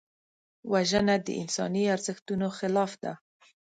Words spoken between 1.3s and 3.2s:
انساني ارزښتونو خلاف ده